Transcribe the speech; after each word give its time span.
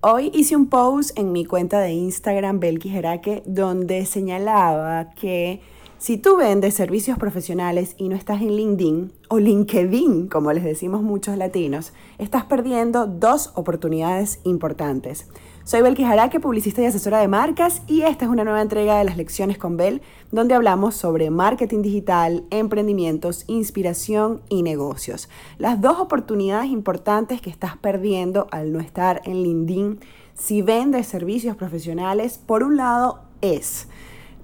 Hoy 0.00 0.30
hice 0.32 0.54
un 0.54 0.68
post 0.68 1.18
en 1.18 1.32
mi 1.32 1.44
cuenta 1.44 1.80
de 1.80 1.90
Instagram, 1.90 2.60
Belki 2.60 2.88
Jeraque, 2.88 3.42
donde 3.46 4.06
señalaba 4.06 5.10
que 5.10 5.60
si 5.98 6.16
tú 6.16 6.36
vendes 6.36 6.74
servicios 6.74 7.18
profesionales 7.18 7.94
y 7.98 8.08
no 8.08 8.14
estás 8.14 8.40
en 8.40 8.54
LinkedIn 8.54 9.12
o 9.28 9.40
LinkedIn, 9.40 10.28
como 10.28 10.52
les 10.52 10.62
decimos 10.62 11.02
muchos 11.02 11.36
latinos, 11.36 11.92
estás 12.18 12.44
perdiendo 12.44 13.06
dos 13.06 13.50
oportunidades 13.56 14.38
importantes. 14.44 15.26
Soy 15.64 15.82
Belki 15.82 16.04
Jaraque, 16.04 16.38
publicista 16.38 16.82
y 16.82 16.86
asesora 16.86 17.18
de 17.18 17.26
marcas, 17.26 17.82
y 17.88 18.02
esta 18.02 18.26
es 18.26 18.30
una 18.30 18.44
nueva 18.44 18.62
entrega 18.62 18.96
de 18.96 19.04
las 19.04 19.16
lecciones 19.16 19.58
con 19.58 19.76
Bel, 19.76 20.00
donde 20.30 20.54
hablamos 20.54 20.94
sobre 20.94 21.30
marketing 21.30 21.82
digital, 21.82 22.44
emprendimientos, 22.50 23.42
inspiración 23.48 24.40
y 24.48 24.62
negocios. 24.62 25.28
Las 25.58 25.80
dos 25.80 25.98
oportunidades 25.98 26.70
importantes 26.70 27.40
que 27.40 27.50
estás 27.50 27.76
perdiendo 27.76 28.46
al 28.52 28.72
no 28.72 28.78
estar 28.78 29.20
en 29.24 29.42
LinkedIn 29.42 29.98
si 30.34 30.62
vendes 30.62 31.08
servicios 31.08 31.56
profesionales, 31.56 32.38
por 32.38 32.62
un 32.62 32.76
lado 32.76 33.24
es... 33.40 33.88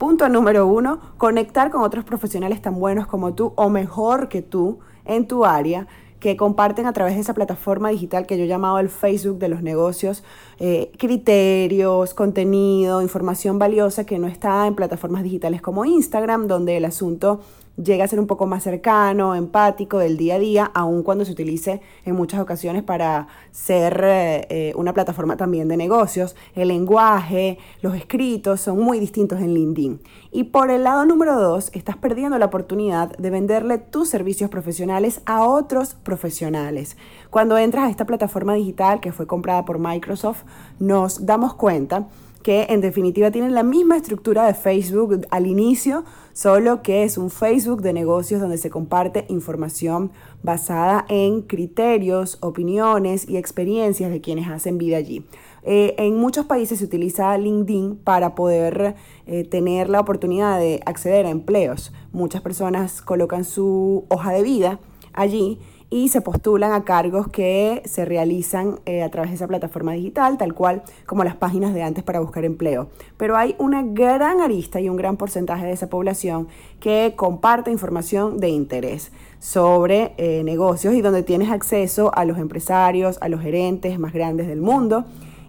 Punto 0.00 0.30
número 0.30 0.66
uno, 0.66 0.98
conectar 1.18 1.70
con 1.70 1.82
otros 1.82 2.06
profesionales 2.06 2.62
tan 2.62 2.80
buenos 2.80 3.06
como 3.06 3.34
tú 3.34 3.52
o 3.56 3.68
mejor 3.68 4.30
que 4.30 4.40
tú 4.40 4.78
en 5.04 5.28
tu 5.28 5.44
área 5.44 5.88
que 6.20 6.38
comparten 6.38 6.86
a 6.86 6.94
través 6.94 7.16
de 7.16 7.20
esa 7.20 7.34
plataforma 7.34 7.90
digital 7.90 8.24
que 8.24 8.38
yo 8.38 8.44
he 8.44 8.46
llamado 8.46 8.78
el 8.78 8.88
Facebook 8.88 9.38
de 9.38 9.48
los 9.50 9.62
negocios, 9.62 10.24
eh, 10.58 10.90
criterios, 10.96 12.14
contenido, 12.14 13.02
información 13.02 13.58
valiosa 13.58 14.06
que 14.06 14.18
no 14.18 14.26
está 14.26 14.66
en 14.66 14.74
plataformas 14.74 15.22
digitales 15.22 15.60
como 15.60 15.84
Instagram, 15.84 16.46
donde 16.46 16.78
el 16.78 16.86
asunto 16.86 17.40
llega 17.82 18.04
a 18.04 18.08
ser 18.08 18.20
un 18.20 18.26
poco 18.26 18.46
más 18.46 18.62
cercano, 18.62 19.34
empático 19.34 19.98
del 19.98 20.16
día 20.16 20.36
a 20.36 20.38
día, 20.38 20.70
aun 20.74 21.02
cuando 21.02 21.24
se 21.24 21.32
utilice 21.32 21.80
en 22.04 22.14
muchas 22.14 22.40
ocasiones 22.40 22.82
para 22.82 23.28
ser 23.50 24.00
eh, 24.04 24.46
eh, 24.50 24.72
una 24.76 24.92
plataforma 24.92 25.36
también 25.36 25.68
de 25.68 25.76
negocios. 25.76 26.36
El 26.54 26.68
lenguaje, 26.68 27.58
los 27.82 27.94
escritos 27.94 28.60
son 28.60 28.80
muy 28.80 29.00
distintos 29.00 29.40
en 29.40 29.54
LinkedIn. 29.54 30.00
Y 30.30 30.44
por 30.44 30.70
el 30.70 30.84
lado 30.84 31.04
número 31.04 31.40
dos, 31.40 31.70
estás 31.72 31.96
perdiendo 31.96 32.38
la 32.38 32.46
oportunidad 32.46 33.16
de 33.16 33.30
venderle 33.30 33.78
tus 33.78 34.08
servicios 34.08 34.50
profesionales 34.50 35.22
a 35.26 35.44
otros 35.44 35.94
profesionales. 35.94 36.96
Cuando 37.30 37.58
entras 37.58 37.84
a 37.84 37.90
esta 37.90 38.06
plataforma 38.06 38.54
digital 38.54 39.00
que 39.00 39.12
fue 39.12 39.26
comprada 39.26 39.64
por 39.64 39.78
Microsoft, 39.78 40.42
nos 40.78 41.26
damos 41.26 41.54
cuenta 41.54 42.06
que 42.42 42.66
en 42.70 42.80
definitiva 42.80 43.30
tienen 43.30 43.54
la 43.54 43.62
misma 43.62 43.96
estructura 43.96 44.46
de 44.46 44.54
Facebook 44.54 45.26
al 45.30 45.46
inicio, 45.46 46.04
solo 46.32 46.82
que 46.82 47.04
es 47.04 47.18
un 47.18 47.30
Facebook 47.30 47.82
de 47.82 47.92
negocios 47.92 48.40
donde 48.40 48.58
se 48.58 48.70
comparte 48.70 49.26
información 49.28 50.10
basada 50.42 51.04
en 51.08 51.42
criterios, 51.42 52.38
opiniones 52.40 53.28
y 53.28 53.36
experiencias 53.36 54.10
de 54.10 54.20
quienes 54.20 54.48
hacen 54.48 54.78
vida 54.78 54.96
allí. 54.96 55.24
Eh, 55.62 55.94
en 55.98 56.16
muchos 56.16 56.46
países 56.46 56.78
se 56.78 56.84
utiliza 56.86 57.36
LinkedIn 57.36 57.96
para 57.96 58.34
poder 58.34 58.94
eh, 59.26 59.44
tener 59.44 59.90
la 59.90 60.00
oportunidad 60.00 60.58
de 60.58 60.80
acceder 60.86 61.26
a 61.26 61.30
empleos. 61.30 61.92
Muchas 62.12 62.40
personas 62.40 63.02
colocan 63.02 63.44
su 63.44 64.06
hoja 64.08 64.32
de 64.32 64.42
vida 64.42 64.80
allí 65.12 65.58
y 65.90 66.08
se 66.08 66.20
postulan 66.20 66.72
a 66.72 66.84
cargos 66.84 67.28
que 67.28 67.82
se 67.84 68.04
realizan 68.04 68.78
eh, 68.86 69.02
a 69.02 69.10
través 69.10 69.30
de 69.30 69.36
esa 69.36 69.48
plataforma 69.48 69.92
digital, 69.92 70.38
tal 70.38 70.54
cual 70.54 70.82
como 71.04 71.24
las 71.24 71.34
páginas 71.34 71.74
de 71.74 71.82
antes 71.82 72.04
para 72.04 72.20
buscar 72.20 72.44
empleo. 72.44 72.88
Pero 73.16 73.36
hay 73.36 73.56
una 73.58 73.82
gran 73.82 74.40
arista 74.40 74.80
y 74.80 74.88
un 74.88 74.96
gran 74.96 75.16
porcentaje 75.16 75.66
de 75.66 75.72
esa 75.72 75.90
población 75.90 76.46
que 76.78 77.14
comparte 77.16 77.72
información 77.72 78.38
de 78.38 78.48
interés 78.48 79.10
sobre 79.40 80.14
eh, 80.16 80.44
negocios 80.44 80.94
y 80.94 81.02
donde 81.02 81.24
tienes 81.24 81.50
acceso 81.50 82.14
a 82.14 82.24
los 82.24 82.38
empresarios, 82.38 83.18
a 83.20 83.28
los 83.28 83.40
gerentes 83.40 83.98
más 83.98 84.12
grandes 84.12 84.46
del 84.46 84.60
mundo 84.60 85.04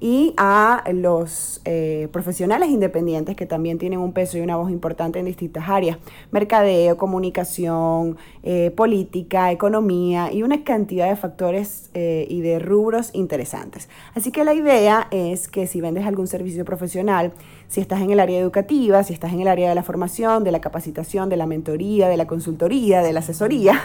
y 0.00 0.34
a 0.36 0.84
los 0.92 1.60
eh, 1.64 2.08
profesionales 2.12 2.68
independientes 2.68 3.34
que 3.34 3.46
también 3.46 3.78
tienen 3.78 3.98
un 3.98 4.12
peso 4.12 4.36
y 4.36 4.42
una 4.42 4.56
voz 4.56 4.70
importante 4.70 5.18
en 5.18 5.24
distintas 5.24 5.68
áreas, 5.68 5.98
mercadeo, 6.30 6.96
comunicación, 6.96 8.18
eh, 8.42 8.70
política, 8.76 9.50
economía 9.52 10.32
y 10.32 10.42
una 10.42 10.64
cantidad 10.64 11.08
de 11.08 11.16
factores 11.16 11.90
eh, 11.94 12.26
y 12.28 12.42
de 12.42 12.58
rubros 12.58 13.10
interesantes. 13.14 13.88
Así 14.14 14.32
que 14.32 14.44
la 14.44 14.52
idea 14.52 15.08
es 15.10 15.48
que 15.48 15.66
si 15.66 15.80
vendes 15.80 16.04
algún 16.04 16.26
servicio 16.26 16.64
profesional, 16.64 17.32
si 17.68 17.80
estás 17.80 18.00
en 18.02 18.10
el 18.10 18.20
área 18.20 18.38
educativa, 18.38 19.02
si 19.02 19.14
estás 19.14 19.32
en 19.32 19.40
el 19.40 19.48
área 19.48 19.68
de 19.68 19.74
la 19.74 19.82
formación, 19.82 20.44
de 20.44 20.52
la 20.52 20.60
capacitación, 20.60 21.28
de 21.28 21.36
la 21.36 21.46
mentoría, 21.46 22.08
de 22.08 22.16
la 22.16 22.26
consultoría, 22.26 23.02
de 23.02 23.12
la 23.12 23.20
asesoría, 23.20 23.80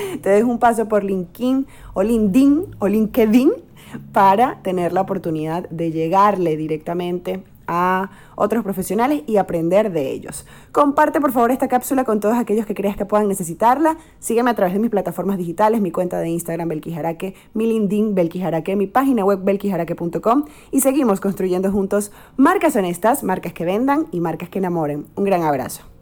te 0.22 0.30
des 0.30 0.44
un 0.44 0.58
paso 0.58 0.88
por 0.88 1.04
LinkedIn 1.04 1.66
o 1.94 2.02
LinkedIn 2.02 2.66
o 2.78 2.88
LinkedIn 2.88 3.52
para 4.00 4.62
tener 4.62 4.92
la 4.92 5.02
oportunidad 5.02 5.68
de 5.70 5.90
llegarle 5.90 6.56
directamente 6.56 7.42
a 7.66 8.10
otros 8.36 8.62
profesionales 8.62 9.22
y 9.26 9.36
aprender 9.38 9.92
de 9.92 10.10
ellos. 10.10 10.46
Comparte 10.72 11.20
por 11.20 11.32
favor 11.32 11.50
esta 11.50 11.68
cápsula 11.68 12.04
con 12.04 12.20
todos 12.20 12.36
aquellos 12.36 12.66
que 12.66 12.74
creas 12.74 12.96
que 12.96 13.06
puedan 13.06 13.28
necesitarla. 13.28 13.96
Sígueme 14.18 14.50
a 14.50 14.54
través 14.54 14.74
de 14.74 14.80
mis 14.80 14.90
plataformas 14.90 15.38
digitales, 15.38 15.80
mi 15.80 15.90
cuenta 15.90 16.18
de 16.20 16.28
Instagram 16.28 16.68
Belkijaraque, 16.68 17.34
mi 17.54 17.66
LinkedIn 17.66 18.14
Belkijaraque, 18.14 18.76
mi 18.76 18.86
página 18.86 19.24
web 19.24 19.40
belkijaraque.com 19.42 20.44
y 20.70 20.80
seguimos 20.80 21.20
construyendo 21.20 21.70
juntos 21.72 22.12
marcas 22.36 22.76
honestas, 22.76 23.22
marcas 23.22 23.52
que 23.52 23.64
vendan 23.64 24.06
y 24.12 24.20
marcas 24.20 24.48
que 24.48 24.58
enamoren. 24.58 25.06
Un 25.16 25.24
gran 25.24 25.42
abrazo. 25.42 25.95